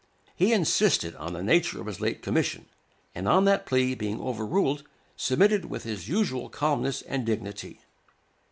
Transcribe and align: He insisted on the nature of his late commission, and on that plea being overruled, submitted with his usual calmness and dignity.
He 0.35 0.51
insisted 0.51 1.15
on 1.17 1.33
the 1.33 1.43
nature 1.43 1.79
of 1.79 1.85
his 1.85 2.01
late 2.01 2.23
commission, 2.23 2.65
and 3.13 3.27
on 3.27 3.45
that 3.45 3.67
plea 3.67 3.93
being 3.93 4.19
overruled, 4.19 4.81
submitted 5.15 5.65
with 5.65 5.83
his 5.83 6.09
usual 6.09 6.49
calmness 6.49 7.03
and 7.03 7.23
dignity. 7.23 7.81